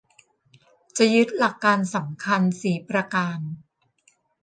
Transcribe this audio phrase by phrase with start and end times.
[0.97, 3.39] จะยึดหลักการสำคัญสี่ประการ